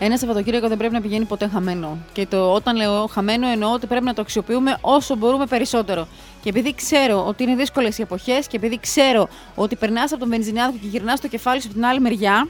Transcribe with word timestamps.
Ένα 0.00 0.16
Σαββατοκύριακο 0.16 0.68
δεν 0.68 0.76
πρέπει 0.76 0.94
να 0.94 1.00
πηγαίνει 1.00 1.24
ποτέ 1.24 1.48
χαμένο. 1.48 1.98
Και 2.12 2.26
το, 2.26 2.52
όταν 2.52 2.76
λέω 2.76 3.06
χαμένο 3.06 3.48
εννοώ 3.48 3.72
ότι 3.72 3.86
πρέπει 3.86 4.04
να 4.04 4.14
το 4.14 4.20
αξιοποιούμε 4.20 4.78
όσο 4.80 5.16
μπορούμε 5.16 5.46
περισσότερο. 5.46 6.08
Και 6.42 6.48
επειδή 6.48 6.74
ξέρω 6.74 7.26
ότι 7.26 7.42
είναι 7.42 7.54
δύσκολες 7.54 7.98
οι 7.98 8.02
εποχές 8.02 8.46
και 8.46 8.56
επειδή 8.56 8.78
ξέρω 8.80 9.28
ότι 9.54 9.76
περνάς 9.76 10.10
από 10.10 10.20
τον 10.20 10.28
βενζινάδικο 10.28 10.78
και 10.80 10.86
γυρνάς 10.86 11.20
το 11.20 11.28
κεφάλι 11.28 11.60
σου 11.60 11.66
από 11.66 11.76
την 11.76 11.86
άλλη 11.86 12.00
μεριά, 12.00 12.48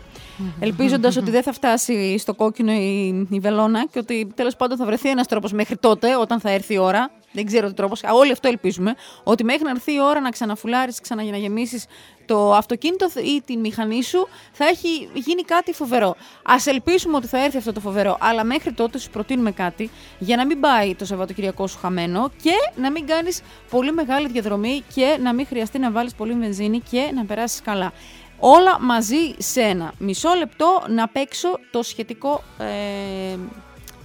ελπίζοντας 0.60 1.16
ότι 1.16 1.30
δεν 1.30 1.42
θα 1.42 1.52
φτάσει 1.52 2.18
στο 2.18 2.34
κόκκινο 2.34 2.72
η, 2.72 3.26
η 3.30 3.38
βελόνα 3.40 3.86
και 3.86 3.98
ότι 3.98 4.32
τέλος 4.34 4.56
πάντων 4.56 4.76
θα 4.76 4.84
βρεθεί 4.84 5.10
ένας 5.10 5.26
τρόπος 5.26 5.52
μέχρι 5.52 5.76
τότε, 5.76 6.16
όταν 6.16 6.40
θα 6.40 6.50
έρθει 6.50 6.74
η 6.74 6.78
ώρα. 6.78 7.10
Δεν 7.32 7.46
ξέρω 7.46 7.68
τι 7.68 7.74
τρόπος. 7.74 8.02
Όλοι 8.12 8.32
αυτό 8.32 8.48
ελπίζουμε. 8.48 8.94
Ότι 9.24 9.44
μέχρι 9.44 9.64
να 9.64 9.70
έρθει 9.70 9.92
η 9.92 10.00
ώρα 10.00 10.20
να 10.20 10.30
ξαναφουλάρεις, 10.30 11.00
ξαναγεμίσει 11.00 11.82
το 12.26 12.54
αυτοκίνητο 12.54 13.06
ή 13.16 13.42
τη 13.46 13.56
μηχανή 13.56 14.02
σου, 14.02 14.28
θα 14.52 14.64
έχει 14.66 15.08
γίνει 15.14 15.42
κάτι 15.42 15.72
φοβερό. 15.72 16.08
Α 16.42 16.54
ελπίσουμε 16.64 17.16
ότι 17.16 17.26
θα 17.26 17.44
έρθει 17.44 17.56
αυτό 17.56 17.72
το 17.72 17.80
φοβερό. 17.80 18.16
Αλλά 18.20 18.44
μέχρι 18.44 18.72
τότε 18.72 18.98
σου 18.98 19.10
προτείνουμε 19.10 19.50
κάτι 19.50 19.90
για 20.18 20.36
να 20.36 20.46
μην 20.46 20.60
πάει 20.60 20.94
το 20.94 21.04
Σαββατοκυριακό 21.04 21.66
σου 21.66 21.78
χαμένο 21.78 22.30
και 22.42 22.52
να 22.76 22.90
μην 22.90 23.06
κάνεις 23.06 23.42
πολύ 23.70 23.92
μεγάλη 23.92 24.28
διαδρομή 24.28 24.82
και 24.94 25.18
να 25.22 25.34
μην 25.34 25.46
χρειαστεί 25.46 25.78
να 25.78 25.90
βάλεις 25.90 26.14
πολύ 26.14 26.32
βενζίνη 26.32 26.80
και 26.90 27.10
να 27.14 27.24
περάσεις 27.24 27.62
καλά. 27.62 27.92
Όλα 28.38 28.80
μαζί 28.80 29.34
σε 29.38 29.60
ένα. 29.60 29.92
Μισό 29.98 30.34
λεπτό 30.34 30.82
να 30.88 31.08
παίξω 31.08 31.58
το 31.70 31.82
σχετικό. 31.82 32.42
Ε, 32.58 33.36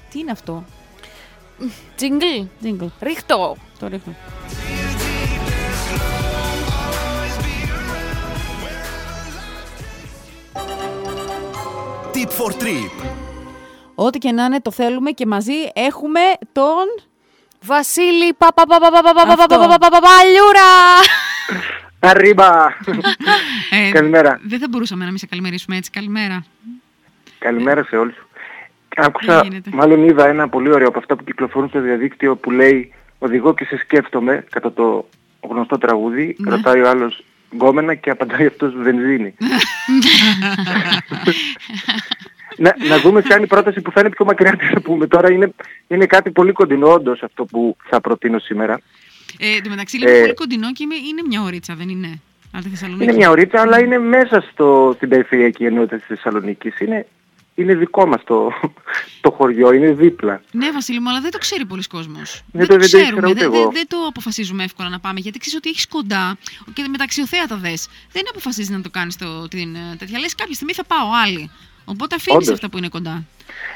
τι 0.09 0.19
είναι 0.19 0.31
αυτό. 0.31 0.63
Τζιγκλ. 1.95 2.25
Jingle. 2.63 2.87
Ρίχτω. 3.01 3.55
Το 3.79 3.87
ρίχνω. 3.87 4.15
Tip 12.13 12.29
for 12.37 12.51
Trip. 12.61 12.91
Ό,τι 13.95 14.17
και 14.17 14.31
να 14.31 14.43
είναι 14.43 14.61
το 14.61 14.71
θέλουμε 14.71 15.11
και 15.11 15.25
μαζί 15.25 15.53
έχουμε 15.73 16.19
τον... 16.51 16.85
Βασίλη 17.65 18.33
Παπαπαπαπαπαπαπαπαπαπαπαλιούρα. 18.33 20.69
Arriba! 22.05 22.69
Ε, 23.69 23.91
Καλημέρα. 23.91 24.39
Δεν 24.43 24.59
θα 24.59 24.67
μπορούσαμε 24.69 25.03
να 25.03 25.09
μην 25.09 25.19
σε 25.19 25.25
καλημερίσουμε 25.25 25.75
έτσι. 25.75 25.91
Καλημέρα. 25.91 26.45
Καλημέρα 27.39 27.83
σε 27.83 27.95
όλους. 27.95 28.15
Δεν 28.95 29.05
Άκουσα, 29.05 29.41
γίνεται; 29.43 29.69
μάλλον 29.73 30.03
είδα 30.03 30.27
ένα 30.27 30.49
πολύ 30.49 30.71
ωραίο 30.71 30.87
από 30.87 30.99
αυτά 30.99 31.15
που 31.15 31.23
κυκλοφορούν 31.23 31.69
στο 31.69 31.81
διαδίκτυο 31.81 32.35
που 32.35 32.51
λέει 32.51 32.93
«Οδηγώ 33.19 33.53
και 33.53 33.65
σε 33.65 33.77
σκέφτομαι» 33.77 34.45
κατά 34.49 34.73
το 34.73 35.09
γνωστό 35.41 35.77
τραγούδι. 35.77 36.35
Ναι. 36.39 36.49
Ρωτάει 36.49 36.81
ο 36.81 36.89
άλλος 36.89 37.23
γκόμενα 37.53 37.95
και 37.95 38.09
απαντάει 38.09 38.45
αυτός 38.45 38.73
βενζίνη. 38.75 39.35
να, 42.57 42.75
να 42.89 42.99
δούμε 42.99 43.21
ποια 43.21 43.35
είναι 43.35 43.45
η 43.45 43.47
πρόταση 43.47 43.81
που 43.81 43.91
θα 43.91 43.99
είναι 43.99 44.09
πιο 44.09 44.25
μακριά 44.25 44.55
τι 44.55 44.65
θα 44.65 44.81
πούμε 44.81 45.07
τώρα. 45.07 45.31
Είναι, 45.31 45.53
είναι 45.87 46.05
κάτι 46.05 46.31
πολύ 46.31 46.51
κοντινό 46.51 46.91
όντως 46.93 47.23
αυτό 47.23 47.45
που 47.45 47.77
θα 47.83 48.01
προτείνω 48.01 48.39
σήμερα. 48.39 48.79
Ε, 49.37 49.55
εν 49.55 49.63
τω 49.63 49.69
μεταξύ 49.69 49.97
λίγο 49.97 50.11
Ε, 50.11 50.19
πολύ 50.19 50.33
κοντινό 50.33 50.71
και 50.71 50.83
είμαι, 50.83 50.95
είναι 50.95 51.21
μια 51.27 51.41
ωρίτσα, 51.41 51.75
δεν 51.75 51.89
είναι. 51.89 52.21
Αλλά 52.51 52.63
τη 52.63 52.69
Θεσσαλονίκη; 52.69 53.03
Είναι 53.03 53.13
μια 53.13 53.29
ωρίτσα 53.29 53.61
αλλά 53.61 53.79
είναι 53.79 53.97
μέσα 53.97 54.41
στο, 54.51 54.93
στην 54.95 55.09
περιφερειακή 55.09 55.65
ενότητα 55.65 55.95
της 55.95 56.05
Θεσσαλονίκης. 56.05 56.79
Είναι, 56.79 57.07
είναι 57.55 57.75
δικό 57.75 58.07
μας 58.07 58.23
το, 58.23 58.51
το 59.21 59.31
χωριό, 59.31 59.71
είναι 59.73 59.91
δίπλα. 59.91 60.41
Ναι, 60.51 60.71
Βασίλη 60.71 60.99
μου, 60.99 61.09
αλλά 61.09 61.21
δεν 61.21 61.31
το 61.31 61.37
ξέρει 61.37 61.65
πολλοί 61.65 61.83
κόσμος. 61.83 62.43
Δεν 62.51 62.67
το 62.67 62.73
το- 62.73 62.79
δεν 62.79 62.79
το 62.79 62.83
ήξερα 62.83 63.03
ξέρουμε, 63.03 63.27
ούτε 63.29 63.39
δεν, 63.41 63.51
δεν, 63.51 63.61
εγώ. 63.61 63.71
δεν 63.71 63.87
το 63.87 63.97
αποφασίζουμε 64.07 64.63
εύκολα 64.63 64.89
να 64.89 64.99
πάμε. 64.99 65.19
Γιατί 65.19 65.37
ξέρεις 65.39 65.57
ότι 65.57 65.69
έχεις 65.69 65.87
κοντά 65.87 66.37
και 66.73 66.85
μεταξιοθέα 66.89 67.45
τα 67.47 67.55
δες. 67.55 67.87
Δεν 68.11 68.23
αποφασίζεις 68.29 68.69
να 68.69 68.81
το 68.81 68.89
κάνεις 68.89 69.15
την 69.49 69.75
ε, 69.75 69.95
τέτοια. 69.97 70.19
Λες 70.19 70.35
κάποια 70.35 70.53
στιγμή 70.53 70.73
θα 70.73 70.83
πάω 70.85 71.07
άλλη. 71.25 71.49
Οπότε 71.85 72.15
αφήνεις 72.15 72.37
Όντως. 72.39 72.53
αυτά 72.53 72.69
που 72.69 72.77
είναι 72.77 72.87
κοντά. 72.89 73.23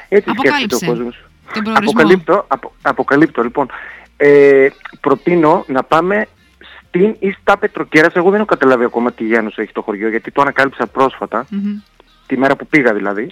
Έτσι 0.08 0.30
Αποκάλυψε 0.30 0.76
σκέφτεται 0.76 0.90
ο 0.92 0.94
κόσμος. 0.94 1.24
τον 1.54 1.62
προορισμό. 1.62 1.90
Αποκαλύπτω, 1.90 2.44
απο, 2.48 2.72
αποκαλύπτω 2.82 3.42
λοιπόν. 3.42 3.66
Ε, 4.20 4.68
προτείνω 5.00 5.64
να 5.66 5.82
πάμε 5.82 6.26
στην 6.88 7.16
Ιστά 7.18 7.58
Πετροκέρας. 7.58 8.14
Εγώ 8.14 8.30
δεν 8.30 8.38
έχω 8.38 8.48
καταλάβει 8.48 8.84
ακόμα 8.84 9.12
τι 9.12 9.24
γένος 9.24 9.58
έχει 9.58 9.72
το 9.72 9.82
χωριό 9.82 10.08
γιατί 10.08 10.30
το 10.30 10.40
ανακάλυψα 10.40 10.86
πρόσφατα, 10.86 11.46
Μμμ. 11.50 11.80
τη 12.26 12.38
μέρα 12.38 12.56
που 12.56 12.66
πήγα 12.66 12.94
δηλαδή. 12.94 13.30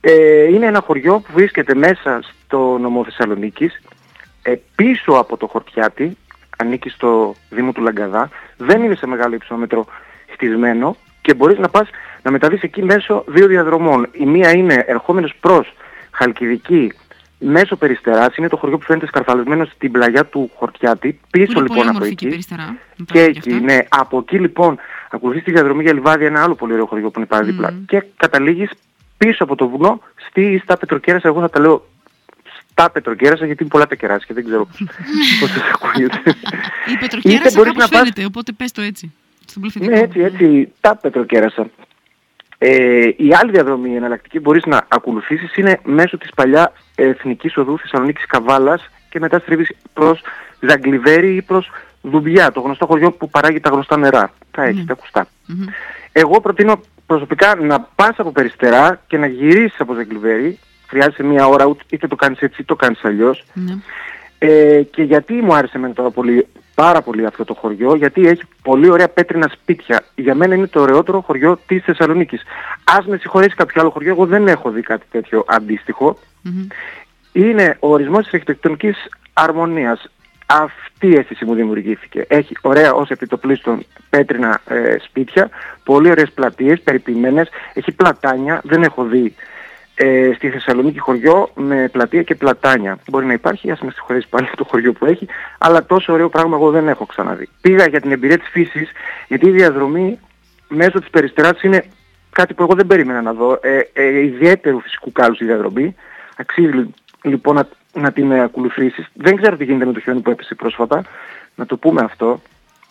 Ε, 0.00 0.44
είναι 0.44 0.66
ένα 0.66 0.80
χωριό 0.80 1.20
που 1.20 1.32
βρίσκεται 1.32 1.74
μέσα 1.74 2.20
στο 2.22 2.78
νομό 2.80 3.04
Θεσσαλονίκης, 3.04 3.82
ε, 4.42 4.54
πίσω 4.74 5.12
από 5.12 5.36
το 5.36 5.46
Χορτιάτι, 5.46 6.16
ανήκει 6.58 6.88
στο 6.88 7.34
Δήμο 7.50 7.72
του 7.72 7.82
Λαγκαδά, 7.82 8.30
δεν 8.56 8.82
είναι 8.82 8.94
σε 8.94 9.06
μεγάλο 9.06 9.34
υψόμετρο 9.34 9.86
χτισμένο 10.32 10.96
και 11.22 11.34
μπορείς 11.34 11.58
να 11.58 11.68
πας 11.68 11.88
να 12.22 12.30
μεταβείς 12.30 12.62
εκεί 12.62 12.82
μέσω 12.82 13.24
δύο 13.26 13.46
διαδρομών. 13.46 14.08
Η 14.12 14.26
μία 14.26 14.50
είναι 14.50 14.84
ερχόμενος 14.86 15.34
προς 15.40 15.74
Χαλκιδική 16.10 16.92
μέσω 17.38 17.76
Περιστεράς, 17.76 18.36
είναι 18.36 18.48
το 18.48 18.56
χωριό 18.56 18.78
που 18.78 18.84
φαίνεται 18.84 19.06
σκαρφαλισμένο 19.06 19.64
στην 19.64 19.92
πλαγιά 19.92 20.24
του 20.24 20.50
Χορτιάτι, 20.54 21.12
Που 21.12 21.26
πίσω 21.30 21.44
είναι 21.52 21.60
λοιπόν 21.60 21.76
πολύ 21.76 21.88
από 21.88 21.96
όμορφη 21.96 22.14
και 22.14 22.24
η 22.24 22.28
εκεί. 22.28 22.36
περιστερά. 22.36 22.64
να 22.96 23.04
τα 23.04 23.12
Και 23.12 23.18
πούμε 23.18 23.22
εκεί, 23.24 23.38
αυτά. 23.52 23.64
ναι. 23.64 23.78
Από 23.88 24.18
εκεί 24.18 24.38
λοιπόν 24.38 24.78
ακολουθείς 25.10 25.42
τη 25.44 25.50
διαδρομή 25.52 25.82
για 25.82 25.92
Λιβάδι, 25.92 26.24
ένα 26.24 26.42
άλλο 26.42 26.54
πολύ 26.54 26.72
ωραίο 26.72 26.86
χωριό 26.86 27.10
που 27.10 27.18
είναι 27.18 27.28
πάρα 27.28 27.44
δίπλα. 27.44 27.70
Μμμ. 27.72 27.84
Και 27.84 28.04
καταλήγεις 28.16 28.70
πίσω 29.18 29.44
από 29.44 29.54
το 29.56 29.68
βουνό 29.68 30.00
στη 30.28 30.60
στα 30.62 30.76
Πετροκέρασα. 30.76 31.28
Εγώ 31.28 31.40
θα 31.40 31.50
τα 31.50 31.60
λέω 31.60 31.86
στα 32.70 32.90
Πετροκέρασα 32.90 33.46
γιατί 33.46 33.62
είναι 33.62 33.70
πολλά 33.72 33.86
τα 33.86 33.94
κεράσια, 33.94 34.34
δεν 34.34 34.44
ξέρω 34.44 34.68
πώς 35.40 35.50
σας 35.50 35.62
ακούγεται. 35.74 36.20
Η 36.26 36.32
Είτε 36.92 36.98
Πετροκέρασα 37.00 37.50
μπορείς 37.56 37.72
κάπως 37.72 37.74
να 37.74 37.88
πας- 37.88 37.98
φαίνεται, 37.98 38.24
οπότε 38.24 38.52
πες 38.52 38.72
το 38.72 38.82
έτσι. 38.82 39.12
Στον 39.46 39.62
πληθυντικό. 39.62 39.92
Ναι, 39.92 39.98
έτσι, 40.00 40.20
έτσι, 40.20 40.72
τα 40.80 40.96
Πετροκέρασα. 40.96 41.66
Ε, 42.58 43.08
η 43.16 43.34
άλλη 43.40 43.50
διαδρομή 43.50 43.90
η 43.90 43.96
εναλλακτική 43.96 44.40
μπορείς 44.40 44.64
να 44.66 44.84
ακολουθήσεις 44.88 45.56
είναι 45.56 45.80
μέσω 45.84 46.18
της 46.18 46.30
παλιά 46.34 46.72
Εθνικής 46.94 47.56
Οδούς 47.56 47.80
Θεσσαλονίκης 47.80 48.26
Καβάλας 48.26 48.90
και 49.10 49.18
μετά 49.20 49.38
στρίβεις 49.38 49.72
προς 49.92 50.20
Ζαγκλιβέρι 50.60 51.34
ή 51.34 51.42
προς 51.42 51.70
Δουμπιά, 52.02 52.52
το 52.52 52.60
γνωστό 52.60 52.86
χωριό 52.86 53.12
που 53.12 53.30
παράγει 53.30 53.60
τα 53.60 53.70
γνωστά 53.70 53.96
νερά. 53.96 54.32
Τα 54.50 54.62
έχεις, 54.62 54.78
Ναι. 54.78 54.84
τα 54.84 54.92
ακουστά. 54.92 55.26
Μμμ. 55.46 55.64
Εγώ 56.12 56.40
προτείνω 56.40 56.80
προσωπικά 57.06 57.54
να 57.54 57.80
πας 57.94 58.14
από 58.18 58.32
Περιστερά 58.32 59.00
και 59.06 59.18
να 59.18 59.26
γυρίσεις 59.26 59.80
από 59.80 59.94
Ζαγκλιβέρι. 59.94 60.58
Χρειάζεται 60.86 61.22
μία 61.22 61.46
ώρα, 61.46 61.64
ούτε- 61.64 61.84
είτε 61.90 62.06
το 62.06 62.16
κάνεις 62.16 62.38
έτσι 62.38 62.54
είτε 62.54 62.64
το 62.74 62.76
κάνεις 62.76 63.04
αλλιώς. 63.04 63.44
Ναι. 63.52 63.74
Ε, 64.38 64.82
και 64.82 65.02
γιατί 65.02 65.32
μου 65.34 65.54
άρεσε 65.54 65.76
εμένα 65.76 65.92
τώρα 65.94 66.10
πολύ, 66.10 66.46
πάρα 66.76 67.02
πολύ 67.02 67.26
αυτό 67.26 67.44
το 67.44 67.54
χωριό, 67.54 67.94
γιατί 67.94 68.26
έχει 68.26 68.42
πολύ 68.62 68.90
ωραία 68.90 69.08
πέτρινα 69.08 69.50
σπίτια. 69.52 70.04
Για 70.14 70.34
μένα 70.34 70.54
είναι 70.54 70.66
το 70.66 70.80
ωραιότερο 70.80 71.20
χωριό 71.20 71.58
της 71.66 71.82
Θεσσαλονίκης. 71.84 72.42
Ας 72.84 73.06
με 73.06 73.16
συγχωρέσει 73.16 73.54
κάποιο 73.54 73.80
άλλο 73.80 73.90
χωριό, 73.90 74.10
εγώ 74.10 74.26
δεν 74.26 74.48
έχω 74.48 74.70
δει 74.70 74.80
κάτι 74.80 75.06
τέτοιο 75.10 75.44
αντίστοιχο. 75.46 76.18
Μμμ. 76.42 76.66
Είναι 77.32 77.76
ο 77.80 77.92
ορισμός 77.92 78.24
της 78.24 78.32
αρχιτεκτονικής 78.32 78.96
αρμονίας. 79.32 80.10
Αυτή 80.46 81.06
η 81.06 81.14
αίσθηση 81.14 81.44
μου 81.44 81.54
δημιουργήθηκε. 81.54 82.24
Έχει 82.28 82.56
ωραία 82.60 82.92
ως 82.92 83.10
επιτοπλίστων 83.10 83.84
πέτρινα 84.10 84.60
ε, 84.66 84.96
σπίτια, 85.04 85.50
πολύ 85.84 86.10
ωραίες 86.10 86.30
πλατείες, 86.30 86.80
περιποιημένες, 86.80 87.48
έχει 87.74 87.92
πλατάνια, 87.92 88.60
δεν 88.64 88.82
έχω 88.82 89.04
δει 89.04 89.34
ε, 89.98 90.32
στη 90.34 90.50
Θεσσαλονίκη 90.50 90.98
χωριό 90.98 91.50
με 91.54 91.88
πλατεία 91.92 92.22
και 92.22 92.34
πλατάνια. 92.34 92.98
Μπορεί 93.10 93.26
να 93.26 93.32
υπάρχει, 93.32 93.70
ας 93.70 93.80
με 93.80 93.90
συγχωρέσει 93.90 94.28
πάλι 94.28 94.48
το 94.56 94.64
χωριό 94.64 94.92
που 94.92 95.06
έχει, 95.06 95.26
αλλά 95.58 95.84
τόσο 95.86 96.12
ωραίο 96.12 96.28
πράγμα 96.28 96.56
εγώ 96.56 96.70
δεν 96.70 96.88
έχω 96.88 97.06
ξαναδεί. 97.06 97.48
Πήγα 97.60 97.86
για 97.86 98.00
την 98.00 98.12
εμπειρία 98.12 98.38
της 98.38 98.48
φύσης, 98.48 98.90
γιατί 99.28 99.46
η 99.46 99.50
διαδρομή 99.50 100.18
μέσω 100.68 100.98
της 100.98 101.10
περιστεράς 101.10 101.62
είναι 101.62 101.84
κάτι 102.32 102.54
που 102.54 102.62
εγώ 102.62 102.74
δεν 102.74 102.86
περίμενα 102.86 103.22
να 103.22 103.32
δω. 103.32 103.58
Ε, 103.62 103.78
ε, 103.92 104.18
ιδιαίτερου 104.18 104.80
φυσικού 104.80 105.12
κάλους 105.12 105.40
η 105.40 105.44
διαδρομή. 105.44 105.94
Αξίζει 106.36 106.72
λι- 106.72 106.94
λοιπόν 107.22 107.54
να, 107.54 107.68
να 107.92 108.12
την 108.12 108.30
ε, 108.30 108.42
ακολουθήσεις. 108.42 109.06
Δεν 109.14 109.36
ξέρω 109.36 109.56
τι 109.56 109.64
γίνεται 109.64 109.84
με 109.84 109.92
το 109.92 110.00
χιόνι 110.00 110.20
που 110.20 110.30
έπεσε 110.30 110.54
πρόσφατα. 110.54 111.04
Να 111.54 111.66
το 111.66 111.76
πούμε 111.76 112.02
αυτό. 112.02 112.40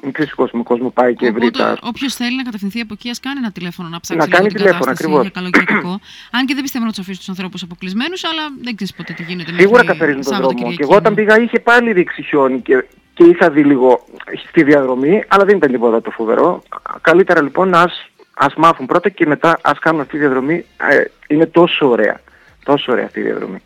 Μην 0.03 0.13
ξέρεις 0.13 0.33
κόσμο, 0.33 0.63
κόσμο 0.63 0.89
πάει 0.89 1.15
και 1.15 1.31
βρει 1.31 1.47
Οπότε, 1.47 1.63
τα... 1.63 1.77
όποιος 1.81 2.13
θέλει 2.15 2.35
να 2.35 2.43
κατευθυνθεί 2.43 2.79
από 2.79 2.93
εκεί, 2.93 3.09
ας 3.09 3.19
κάνει 3.19 3.37
ένα 3.39 3.51
τηλέφωνο 3.51 3.89
να 3.89 3.99
ψάξει 3.99 4.19
Να 4.19 4.25
λίγο 4.25 4.37
κάνει 4.37 4.47
την 4.47 4.57
τηλέφωνο, 4.57 4.83
κατάσταση 4.83 5.03
ακριβώς. 5.03 5.21
για 5.21 5.41
καλοκαιριακό. 5.41 5.99
Αν 6.31 6.45
και 6.45 6.53
δεν 6.53 6.63
πιστεύω 6.63 6.85
να 6.85 6.91
τους 6.91 6.99
αφήσει 6.99 7.19
τους 7.19 7.29
ανθρώπους 7.29 7.61
αποκλεισμένους, 7.63 8.23
αλλά 8.23 8.41
δεν 8.61 8.75
ξέρεις 8.75 8.93
ποτέ 8.93 9.13
τι 9.13 9.23
γίνεται. 9.23 9.51
Σίγουρα 9.51 9.69
μέχρι 9.71 9.87
καθαρίζουν 9.87 10.21
τον 10.21 10.33
Σάββατο 10.33 10.47
δρόμο. 10.47 10.57
Κυριακή, 10.57 10.77
Και 10.77 10.83
εγώ 10.83 10.95
όταν 10.95 11.13
ναι. 11.13 11.17
πήγα 11.19 11.39
είχε 11.39 11.59
πάλι 11.59 11.91
ρίξει 11.91 12.21
χιόνι 12.23 12.59
και, 12.61 12.85
και 13.13 13.23
είχα 13.23 13.49
δει 13.49 13.63
λίγο 13.63 14.05
στη 14.47 14.63
διαδρομή, 14.63 15.23
αλλά 15.27 15.45
δεν 15.45 15.57
ήταν 15.57 15.71
τίποτα 15.71 16.01
το 16.01 16.11
φοβερό. 16.11 16.63
Καλύτερα 17.01 17.41
λοιπόν 17.41 17.73
ας, 17.73 18.09
ας 18.33 18.53
μάθουν 18.55 18.85
πρώτα 18.85 19.09
και 19.09 19.25
μετά 19.25 19.59
ας 19.61 19.79
κάνουν 19.79 20.01
αυτή 20.01 20.11
τη 20.11 20.17
διαδρομή. 20.17 20.65
Ε, 20.89 21.03
είναι 21.27 21.45
τόσο 21.45 21.89
ωραία. 21.89 22.21
Τόσο 22.65 22.91
ωραία 22.91 23.05
αυτή 23.05 23.19
η 23.19 23.23
διαδρομή. 23.23 23.61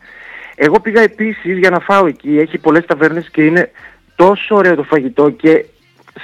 Εγώ 0.54 0.80
πήγα 0.80 1.00
επίσης 1.00 1.58
για 1.58 1.70
να 1.70 1.80
φάω 1.80 2.06
εκεί. 2.06 2.38
Έχει 2.38 2.58
πολλές 2.58 2.86
ταβέρνες 2.86 3.30
και 3.30 3.44
είναι 3.44 3.70
τόσο 4.16 4.54
ωραίο 4.54 4.74
το 4.74 4.82
φαγητό 4.82 5.30
και 5.30 5.64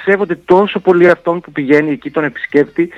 σέβονται 0.03 0.35
τόσο 0.35 0.79
πολύ 0.79 1.09
αυτόν 1.09 1.41
που 1.41 1.51
πηγαίνει 1.51 1.91
εκεί 1.91 2.11
τον 2.11 2.23
επισκέπτη 2.23 2.89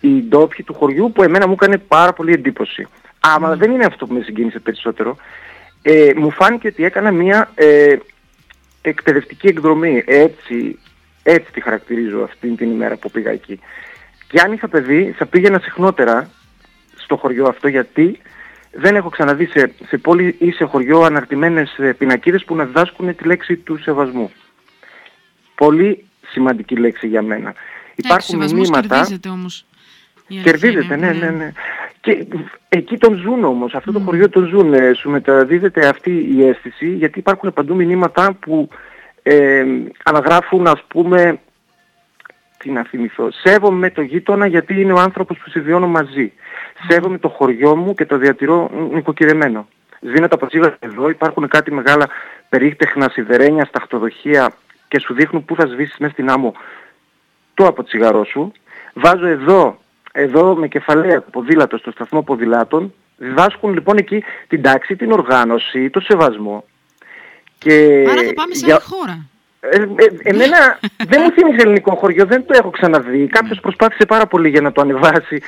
οι 0.00 0.08
ντόπιοι 0.08 0.64
του 0.64 0.74
χωριού 0.74 1.12
που 1.12 1.22
εμένα 1.22 1.46
μου 1.46 1.52
έκανε 1.52 1.78
πάρα 1.78 2.12
πολύ 2.12 2.32
εντύπωση. 2.32 2.86
Άμα 3.20 3.56
δεν 3.56 3.70
είναι 3.70 3.84
αυτό 3.84 4.06
που 4.06 4.14
με 4.14 4.22
συγκίνησε 4.22 4.58
περισσότερο, 4.58 5.16
ε, 5.82 6.10
μου 6.16 6.30
φάνηκε 6.30 6.68
ότι 6.68 6.84
έκανα 6.84 7.10
μια 7.10 7.50
ε, 7.54 7.96
εκπαιδευτική 8.82 9.46
εκδρομή. 9.46 10.02
Έτσι, 10.06 10.78
έτσι 11.22 11.52
τη 11.52 11.60
χαρακτηρίζω 11.60 12.22
αυτή 12.22 12.48
την 12.48 12.70
ημέρα 12.70 12.96
που 12.96 13.10
πήγα 13.10 13.30
εκεί. 13.30 13.60
Και 14.28 14.40
αν 14.40 14.52
είχα 14.52 14.68
παιδί 14.68 15.14
θα 15.16 15.26
πήγαινα 15.26 15.58
συχνότερα 15.58 16.30
στο 16.96 17.16
χωριό 17.16 17.46
αυτό 17.46 17.68
γιατί 17.68 18.20
δεν 18.72 18.96
έχω 18.96 19.08
ξαναδεί 19.08 19.46
σε, 19.46 19.72
σε 19.86 19.98
πόλη 19.98 20.36
ή 20.38 20.50
σε 20.50 20.64
χωριό 20.64 21.00
αναρτημένες 21.00 21.78
ε, 21.78 21.92
πινακίδες 21.92 22.44
που 22.44 22.54
να 22.54 22.64
διδάσκουν 22.64 23.16
τη 23.16 23.24
λέξη 23.24 23.56
του 23.56 23.82
σεβασμού. 23.82 24.30
Πολύ 25.54 26.07
σημαντική 26.30 26.76
λέξη 26.76 27.06
για 27.06 27.22
μένα. 27.22 27.54
Υπάρχουν 27.94 28.28
σεβασμός 28.28 28.68
μηνύματα... 28.68 28.94
κερδίζεται 28.96 29.28
όμως. 29.28 29.64
Η 30.28 30.34
αλήθεια 30.34 30.52
Κερδίζεται, 30.52 30.94
είναι, 30.94 31.12
ναι, 31.12 31.12
ναι, 31.12 31.30
ναι. 31.30 31.52
Και 32.00 32.26
εκεί 32.68 32.96
τον 32.96 33.14
ζουν 33.16 33.44
όμως, 33.44 33.74
αυτό 33.74 33.92
το 33.92 34.00
χωριό 34.00 34.28
τον 34.28 34.46
ζουν. 34.46 34.74
ε, 34.74 34.92
Σου 34.92 35.10
μεταδίδεται 35.10 35.88
αυτή 35.88 36.34
η 36.36 36.46
αίσθηση 36.46 36.88
γιατί 36.88 37.18
υπάρχουν 37.18 37.52
παντού 37.52 37.74
μηνύματα 37.74 38.32
που 38.32 38.68
ε, 39.22 39.64
αναγράφουν 40.04 40.66
ας 40.66 40.82
πούμε, 40.88 41.40
τι 42.58 42.70
να 42.70 42.84
θυμηθώ, 42.84 43.28
σέβομαι 43.30 43.90
το 43.90 44.02
γείτονα 44.02 44.46
γιατί 44.46 44.80
είναι 44.80 44.92
ο 44.92 44.98
άνθρωπος 44.98 45.38
που 45.38 45.50
συμβιώνω 45.50 45.86
μαζί. 45.86 46.32
Σέβομαι 46.88 47.18
το 47.18 47.28
χωριό 47.28 47.76
μου 47.76 47.94
και 47.94 48.06
το 48.06 48.16
διατηρώ 48.16 48.70
νοικοκυρεμένο. 48.92 49.68
Σβήνω 50.00 50.28
τα 50.28 50.36
ποτσίγα 50.36 50.76
εδώ, 50.80 51.08
υπάρχουν 51.08 51.48
κάτι 51.48 51.72
μεγάλα 51.72 52.08
περίχτεχνα 52.48 53.08
σιδερένια 53.08 53.64
στα 53.64 53.80
χτοδοχεία 53.80 54.52
και 54.88 55.00
σου 55.00 55.14
δείχνουν 55.14 55.44
πού 55.44 55.54
θα 55.54 55.66
σβήσεις 55.66 55.96
μέσα 55.98 56.12
στην 56.12 56.30
άμμο 56.30 56.54
το 57.54 57.66
αποτσιγαρό 57.66 58.24
σου. 58.24 58.52
Βάζω 58.94 59.26
εδώ, 59.26 59.78
εδώ 60.12 60.54
με 60.54 60.68
κεφαλαία 60.68 61.22
το 61.22 61.30
ποδήλατο 61.30 61.76
στο 61.78 61.90
σταθμό 61.90 62.22
ποδηλάτων. 62.22 62.94
Διδάσκουν 63.16 63.72
λοιπόν 63.72 63.96
εκεί 63.96 64.24
την 64.48 64.62
τάξη, 64.62 64.96
την 64.96 65.12
οργάνωση, 65.12 65.90
το 65.90 66.00
σεβασμό. 66.00 66.64
Και 67.58 68.04
Άρα 68.10 68.22
θα 68.22 68.32
πάμε 68.34 68.54
σε 68.54 68.64
για- 68.66 68.74
άλλη 68.74 68.84
χώρα. 68.84 69.26
ε, 69.60 69.76
ε, 69.76 70.30
εμένα 70.30 70.78
δεν 71.10 71.20
μου 71.24 71.30
θυμίζει 71.30 71.60
ελληνικό 71.60 71.94
χωριό, 71.94 72.24
δεν 72.26 72.46
το 72.46 72.54
έχω 72.56 72.70
ξαναδεί. 72.70 73.26
Κάποιος 73.26 73.60
προσπάθησε 73.60 74.06
πάρα 74.06 74.26
πολύ 74.26 74.48
για 74.48 74.60
να 74.60 74.72
το 74.72 74.80
ανεβάσει 74.80 75.42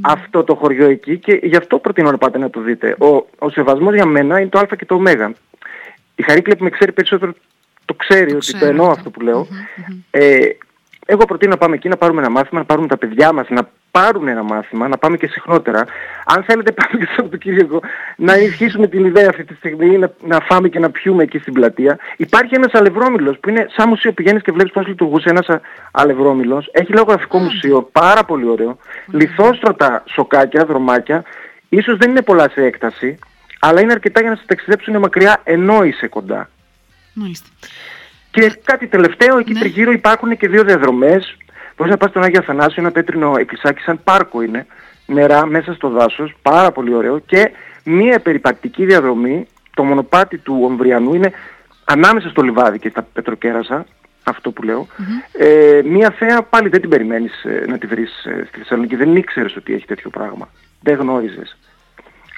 αυτό 0.00 0.44
το 0.44 0.54
χωριό 0.54 0.88
εκεί 0.88 1.18
και 1.18 1.40
γι' 1.42 1.56
αυτό 1.56 1.78
προτείνω 1.78 2.10
να 2.10 2.18
πάτε 2.18 2.38
να 2.38 2.50
το 2.50 2.60
δείτε. 2.60 2.96
Ο, 2.98 3.06
ο 3.38 3.50
σεβασμός 3.50 3.94
για 3.94 4.06
μένα 4.06 4.40
είναι 4.40 4.48
το 4.48 4.58
α 4.58 4.66
και 4.78 4.84
το 4.86 4.94
ω. 4.94 5.02
Η 6.14 6.22
Χαρίκλη 6.22 6.56
που 6.56 6.64
με 6.64 6.70
ξέρει 6.70 6.92
περισσότερο 6.92 7.32
το 7.84 7.94
ξέρει 7.94 8.30
ότι 8.34 8.38
ξέρω 8.38 8.58
το 8.58 8.66
εννοώ 8.66 8.86
αυτό. 8.86 8.98
αυτό 8.98 9.10
που 9.10 9.20
λέω. 9.20 9.46
Ε, 10.10 10.36
εγώ 11.06 11.24
προτείνω 11.24 11.50
να 11.50 11.58
πάμε 11.58 11.74
εκεί 11.74 11.88
να 11.88 11.96
πάρουμε 11.96 12.20
ένα 12.20 12.30
μάθημα, 12.30 12.60
να 12.60 12.66
πάρουμε 12.66 12.86
τα 12.86 12.96
παιδιά 12.98 13.32
μας 13.32 13.46
να 13.48 13.68
πάρουν 13.90 14.28
ένα 14.28 14.42
μάθημα, 14.42 14.88
να 14.88 14.98
πάμε 14.98 15.16
και 15.16 15.26
συχνότερα. 15.26 15.84
Αν 16.24 16.42
θέλετε 16.42 16.72
πάμε 16.78 16.98
και 16.98 17.04
στο 17.04 17.14
Σαββατοκύριακο 17.14 17.80
να 18.16 18.32
ενισχύσουμε 18.32 18.86
την 18.86 19.04
ιδέα 19.04 19.26
αυτή 19.30 19.44
τη 19.44 19.54
στιγμή, 19.54 19.98
να, 19.98 20.12
να 20.26 20.40
φάμε 20.40 20.68
και 20.68 20.78
να 20.78 20.90
πιούμε 20.90 21.22
εκεί 21.22 21.38
στην 21.38 21.52
πλατεία. 21.52 21.98
Υπάρχει 22.16 22.54
ένας 22.54 22.74
αλευρόμιλος 22.74 23.38
που 23.38 23.48
είναι 23.48 23.66
σαν 23.76 23.88
μουσείο 23.88 24.12
πηγαίνεις 24.12 24.42
και 24.42 24.52
βλέπεις 24.52 24.72
πώς 24.72 24.86
λειτουργούσε 24.86 25.28
ένας 25.28 25.48
α- 25.48 25.60
αλευρόμιλος. 25.90 26.68
Έχει 26.72 26.92
λογογραφικό 26.92 27.38
μουσείο, 27.38 27.88
πάρα 27.92 28.24
πολύ 28.24 28.48
ωραίο. 28.48 28.76
Λιθόστρωτα 29.10 30.02
σοκάκια, 30.06 30.64
δρομάκια. 30.64 31.24
Ίσως 31.68 31.96
δεν 31.96 32.10
είναι 32.10 32.22
πολλά 32.22 32.48
σε 32.50 32.64
έκταση, 32.64 33.18
αλλά 33.60 33.80
είναι 33.80 33.92
αρκετά 33.92 34.20
για 34.20 34.30
να 34.30 34.36
σε 34.36 34.42
ταξιδέψουν 34.46 34.96
μακριά 34.96 35.40
ενώ 35.44 35.84
είσαι 35.84 36.06
κοντά. 36.08 36.48
Μάλιστα. 37.14 37.48
Και 38.30 38.52
κάτι 38.64 38.86
τελευταίο, 38.86 39.38
εκεί 39.38 39.52
Ναι. 39.52 39.58
τριγύρω 39.60 39.92
υπάρχουν 39.92 40.36
και 40.36 40.48
δύο 40.48 40.64
διαδρομές. 40.64 41.36
Μπορείς 41.76 41.92
να 41.92 41.98
πας 41.98 42.10
στον 42.10 42.22
Άγιο 42.22 42.40
Αθανάσιο, 42.40 42.82
ένα 42.82 42.92
πέτρινο 42.92 43.34
εκκλησάκι 43.38 43.80
σαν 43.82 44.00
πάρκο 44.04 44.42
είναι, 44.42 44.66
νερά 45.06 45.46
μέσα 45.46 45.72
στο 45.74 45.88
δάσος, 45.88 46.34
πάρα 46.42 46.72
πολύ 46.72 46.94
ωραίο. 46.94 47.18
Και 47.18 47.50
μία 47.84 48.18
περιπατική 48.20 48.84
διαδρομή, 48.84 49.46
το 49.74 49.84
μονοπάτι 49.84 50.38
του 50.38 50.58
Ομβριανού 50.62 51.14
είναι 51.14 51.32
ανάμεσα 51.84 52.28
στο 52.28 52.42
λιβάδι 52.42 52.78
και 52.78 52.88
στα 52.88 53.02
Πετροκέρασα, 53.12 53.86
αυτό 54.24 54.50
που 54.50 54.62
λεω 54.62 54.86
Ε, 55.32 55.80
μία 55.84 56.10
θέα 56.10 56.42
πάλι 56.42 56.68
δεν 56.68 56.80
την 56.80 56.90
περιμένεις 56.90 57.44
ε, 57.44 57.64
να 57.68 57.78
τη 57.78 57.86
βρεις 57.86 58.24
ε, 58.24 58.44
στη 58.48 58.58
Θεσσαλονίκη, 58.58 58.96
δεν 58.96 59.16
ήξερες 59.16 59.56
ότι 59.56 59.74
έχει 59.74 59.86
τέτοιο 59.86 60.10
πράγμα. 60.10 60.48
Δεν 60.80 60.96
γνώριζες. 60.98 61.56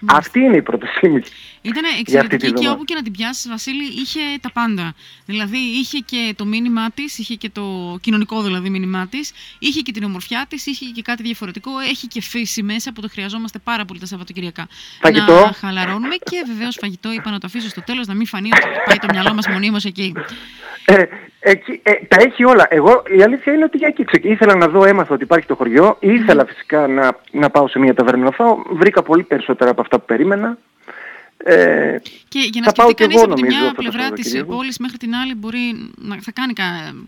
Αυτή 0.05 0.39
είναι 0.39 0.57
η 0.57 0.63
πρότασή 0.63 1.09
μου. 1.09 1.23
Ήταν 1.63 1.83
για 1.83 1.91
αυτή 1.91 2.05
τη 2.05 2.11
εξαιρετική 2.11 2.47
και 2.47 2.53
βδομάδα. 2.53 2.75
όπου 2.75 2.85
και 2.85 2.95
να 2.95 3.03
την 3.03 3.13
πιάσεις, 3.13 3.49
Βασίλη, 3.49 3.85
είχε 3.85 4.21
τα 4.41 4.51
πάντα. 4.53 4.95
Δηλαδή, 5.27 5.59
είχε 5.59 5.99
και 5.99 6.35
το 6.37 6.45
μήνυμά 6.45 6.91
της, 6.91 7.19
είχε 7.19 7.35
και 7.35 7.51
το 7.51 7.99
κοινωνικό 8.01 8.43
δηλαδή 8.43 8.71
μήνυμά 8.71 9.07
της, 9.07 9.33
είχε 9.59 9.81
και 9.81 9.93
την 9.93 10.05
ομορφιά 10.05 10.47
της, 10.49 10.67
είχε 10.67 10.85
και 10.85 11.03
κάτι 11.03 11.23
διαφορετικό, 11.23 11.79
έχει 11.79 12.07
και 12.07 12.21
φύση 12.21 12.63
μέσα 12.63 12.93
που 12.93 13.01
το 13.01 13.09
χρειαζόμαστε 13.09 13.59
πάρα 13.59 13.85
πολύ 13.85 14.01
τα 14.01 14.07
Σαββατοκυριακά. 14.07 14.69
Φαγητό. 15.01 15.35
Να 15.35 15.53
χαλαρώνουμε 15.53 16.15
και 16.15 16.45
βεβαίως 16.47 16.77
φαγητό, 16.81 17.13
είπα 17.13 17.31
να 17.31 17.39
το 17.39 17.47
αφήσω 17.47 17.69
στο 17.69 17.83
τέλος, 17.83 18.07
να 18.07 18.15
μην 18.15 18.27
φανεί 18.27 18.49
ότι 18.53 18.67
πάει 18.87 18.99
το 18.99 19.07
μυαλό 19.11 19.35
μας 19.35 19.47
μονίμως 19.49 19.85
εκεί. 19.85 20.13
Ε, 20.89 21.05
εκεί, 21.41 21.81
ε, 21.83 21.93
τα 22.09 22.17
έχει 22.21 22.45
όλα. 22.45 22.67
Εγώ 22.71 23.03
η 23.17 23.23
αλήθεια 23.23 23.53
είναι 23.53 23.65
ότι 23.65 23.77
για 23.77 23.89
εκεί 23.89 24.05
ξεκ... 24.05 24.25
ήθελα 24.25 24.57
να 24.57 24.69
δω, 24.69 24.85
έμαθα 24.85 25.15
ότι 25.15 25.23
υπάρχει 25.23 25.47
το 25.47 25.55
χωριό. 25.55 25.97
Ήθελα 26.01 26.47
φυσικά 26.47 26.87
να, 26.87 27.19
να 27.31 27.51
πάω 27.51 27.69
σε 27.69 27.79
μια 27.79 27.95
ταβέρνα 27.95 28.25
να 28.25 28.31
φάω. 28.31 28.57
Βρήκα 28.71 29.03
πολύ 29.03 29.23
περισσότερα 29.23 29.71
από 29.71 29.81
αυτά 29.81 29.99
που 29.99 30.05
περίμενα. 30.05 30.59
Ε, 31.39 31.97
Και 32.29 32.39
για 32.53 32.61
να 32.61 32.67
Θα 32.67 32.73
πάω 32.73 32.89
σκεφτεί 32.89 32.95
κι 32.95 33.03
κανείς 33.03 33.17
εγώ, 33.17 33.25
από 33.25 33.35
τη 33.35 33.41
νομίζω, 33.41 33.59
μια 33.59 33.69
αυτό 33.69 33.83
το 33.83 33.83
πλευρά 33.83 34.01
της 34.01 34.09
Σαββατοκύριακο. 34.09 34.53
πόλης 34.57 34.79
μέχρι 34.79 34.97
την 34.97 35.15
άλλη, 35.15 35.35
μπορεί 35.35 35.65
να 35.97 36.15
θα 36.21 36.33
κάνει 36.33 36.53
κα, 36.53 36.65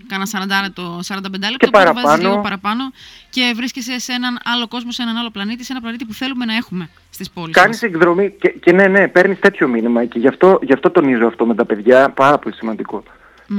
κάνα 0.08 0.26
40 0.66 0.70
το 0.74 0.82
45 1.08 1.22
λεπτό 1.22 1.56
Και 1.56 1.66
που 1.66 1.70
βάζεις 1.72 1.92
παραπάνω. 1.92 2.22
λίγο 2.28 2.40
παραπάνω 2.40 2.82
και 3.30 3.52
βρίσκεσαι 3.56 3.98
σε 3.98 4.12
έναν 4.12 4.38
άλλο 4.44 4.68
κόσμο, 4.68 4.90
σε 4.90 5.02
έναν 5.02 5.16
άλλο 5.16 5.30
πλανήτη, 5.30 5.64
σε 5.64 5.72
ένα 5.72 5.80
πλανήτη 5.80 6.04
που 6.04 6.12
θέλουμε 6.12 6.44
να 6.44 6.54
έχουμε 6.56 6.88
στις 7.10 7.30
πόλεις. 7.30 7.54
κάνεις 7.56 7.82
εκδρομή 7.82 8.30
και, 8.40 8.48
και 8.48 8.72
ναι, 8.72 8.86
ναι, 8.86 9.08
παίρνεις 9.08 9.38
τέτοιο 9.38 9.68
μήνυμα 9.68 10.04
και 10.04 10.18
γι' 10.18 10.28
αυτό, 10.28 10.58
γι' 10.62 10.72
αυτό 10.72 10.90
τονίζω 10.90 11.26
αυτό 11.26 11.46
με 11.46 11.54
τα 11.54 11.64
παιδιά, 11.64 12.08
πάρα 12.10 12.38
πολύ 12.38 12.54
σημαντικό. 12.54 13.02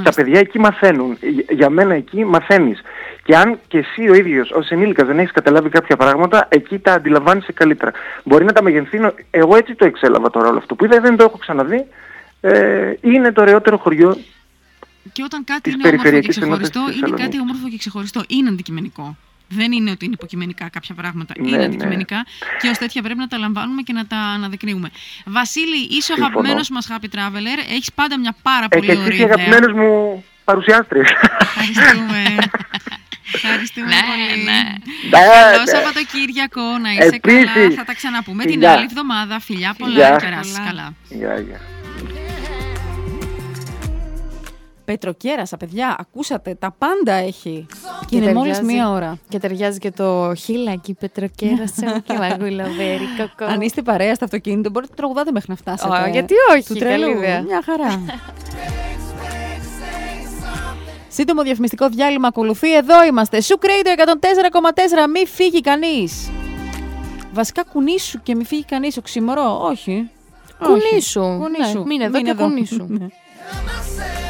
Τα 0.03 0.11
παιδιά 0.15 0.39
εκεί 0.39 0.59
μαθαίνουν. 0.59 1.17
Για- 1.21 1.45
Για 1.49 1.69
μένα 1.69 1.93
εκεί 1.93 2.25
μαθαίνεις. 2.25 2.81
Και 3.23 3.35
αν 3.35 3.59
και 3.67 3.77
εσύ 3.77 4.09
ο 4.09 4.13
ίδιος 4.13 4.51
ως 4.51 4.69
ενήλικας 4.69 5.07
δεν 5.07 5.19
έχεις 5.19 5.31
καταλάβει 5.31 5.69
κάποια 5.69 5.95
πράγματα, 5.97 6.45
εκεί 6.49 6.79
τα 6.79 6.93
αντιλαμβάνεσαι 6.93 7.51
καλύτερα. 7.51 7.91
Μπορεί 8.23 8.45
να 8.45 8.51
τα 8.53 8.63
μεγενθύνω. 8.63 9.13
Εγώ 9.31 9.55
έτσι 9.55 9.75
το 9.75 9.85
εξέλαβα 9.85 10.29
τώρα 10.29 10.47
όλο 10.49 10.57
αυτό 10.57 10.75
που 10.75 10.85
είδα, 10.85 10.99
δεν 10.99 11.15
το 11.15 11.23
έχω 11.23 11.37
ξαναδεί. 11.37 11.85
Ε, 12.41 12.93
είναι 13.01 13.31
το 13.31 13.41
ωραιότερο 13.41 13.77
χωριό. 13.77 14.17
Και 15.11 15.23
όταν 15.23 15.43
κάτι 15.43 15.61
της 15.61 15.73
είναι 15.73 15.81
όμορφο 15.83 16.03
και 16.03 16.09
περιφερειακής 16.09 16.37
ξεχωριστό, 16.37 16.79
ενότητας 16.79 16.93
της 16.93 16.99
είναι 16.99 17.09
κάτι 17.09 17.21
Θεσσαλονίκης. 17.21 17.39
όμορφο 17.41 17.69
και 17.69 17.77
ξεχωριστό. 17.77 18.21
Είναι 18.27 18.49
αντικειμενικό. 18.49 19.17
Δεν 19.49 19.71
είναι 19.71 19.91
ότι 19.91 20.05
είναι 20.05 20.13
υποκειμενικά 20.13 20.69
κάποια 20.69 20.95
πράγματα. 20.95 21.33
Ναι, 21.39 21.47
είναι 21.47 21.57
ναι. 21.57 21.65
αντικειμενικά 21.65 22.25
και 22.61 22.67
ως 22.69 22.77
τέτοια 22.77 23.01
πρέπει 23.01 23.19
να 23.19 23.27
τα 23.27 23.37
λαμβάνουμε 23.37 23.81
και 23.81 23.93
να 23.93 24.05
τα 24.07 24.17
αναδεικνύουμε. 24.17 24.89
Βασίλη, 25.25 25.77
είσαι 25.89 26.11
ο 26.11 26.15
Συμφωνώ. 26.15 26.25
αγαπημένος 26.25 26.69
μας 26.69 26.87
Happy 26.91 27.15
Traveler. 27.15 27.59
Έχεις 27.69 27.91
πάντα 27.93 28.19
μια 28.19 28.35
πάρα 28.41 28.65
Ε, 28.69 28.75
πολύ 28.75 28.85
και 28.85 28.91
εσύ 28.91 29.01
ωραία 29.01 29.13
είσαι 29.15 29.23
ιδέα. 29.23 29.35
αγαπημένος 29.35 29.73
μου 29.81 30.23
παρουσιάστρες. 30.43 31.09
Ευχαριστούμε. 31.41 32.23
Ευχαριστούμε 33.33 33.85
Ναι, 33.87 33.99
πολύ. 34.09 34.43
ναι. 34.43 34.51
Ναι, 34.51 35.09
Καλό 35.09 35.61
ναι. 35.65 35.71
Σαββατοκύριακο, 35.71 36.61
να 36.81 36.91
είσαι 36.91 37.03
Επίσης. 37.15 37.53
καλά. 37.53 37.71
Θα 37.71 37.83
τα 37.83 37.93
ξαναπούμε 37.93 38.43
την 38.43 38.51
Φιλιά. 38.51 38.71
άλλη 38.71 38.83
εβδομάδα. 38.83 39.39
Φιλιά 39.39 39.75
πολλά, 39.77 39.91
Φιλιά. 39.93 40.09
να 40.09 40.17
περάσεις 40.17 40.53
Καλά. 40.57 40.67
καλά. 40.69 40.93
Γεια, 41.09 41.39
γεια. 41.39 41.59
Πετροκέρασα, 44.85 45.57
παιδιά, 45.57 45.95
ακούσατε, 45.99 46.55
τα 46.55 46.71
πάντα 46.77 47.13
έχει. 47.13 47.65
Και 48.09 48.17
Και 48.17 48.23
είναι 48.23 48.33
μόλις 48.33 48.57
ταιριάζει. 48.57 48.75
μία 48.75 48.89
ώρα. 48.89 49.17
Και 49.29 49.39
ταιριάζει 49.39 49.79
και 49.79 49.91
το 49.91 50.33
χίλακι 50.35 50.93
πετροκέρασα 50.93 51.99
και 52.07 52.13
μαγουλοβέρι 52.17 53.07
κοκό. 53.17 53.51
Αν 53.51 53.61
είστε 53.61 53.81
παρέα 53.81 54.15
στο 54.15 54.25
αυτοκίνητο, 54.25 54.69
μπορείτε 54.69 54.91
να 54.91 54.97
τραγουδάτε 54.97 55.31
μέχρι 55.31 55.49
να 55.49 55.55
φτάσετε. 55.55 55.93
Ω, 56.07 56.09
γιατί 56.11 56.33
όχι, 56.51 56.63
Του 56.73 56.79
καλή 56.79 56.79
τρελού. 57.03 57.17
ιδέα. 57.17 57.41
Μια 57.41 57.61
χαρά. 57.65 58.01
Σύντομο 61.07 61.41
διαφημιστικό 61.43 61.89
διάλειμμα 61.89 62.27
ακολουθεί. 62.27 62.75
Εδώ 62.75 63.03
είμαστε. 63.05 63.41
Σου 63.41 63.55
Radio 63.61 63.99
104,4. 63.99 65.09
Μη 65.13 65.25
φύγει 65.25 65.61
κανείς. 65.61 66.29
Βασικά 67.33 67.63
κουνήσου 67.63 68.19
και 68.23 68.35
μη 68.35 68.43
φύγει 68.45 68.63
κανείς. 68.65 68.97
Οξυμωρό. 68.97 69.59
Όχι. 69.63 70.09
Κουνήσου. 70.63 71.21
Όχι. 71.21 71.37
Κουνήσου. 71.37 71.77
Ναι, 71.77 71.83
μείνε 71.85 72.03
εδώ 72.03 72.21
και 72.21 72.33
κουνήσου. 72.33 72.85
Ναι. 72.99 73.07